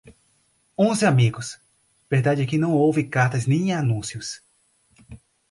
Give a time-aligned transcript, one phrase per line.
[0.75, 1.59] Onze amigos!
[2.09, 4.41] Verdade é que não houve cartas nem anúncios.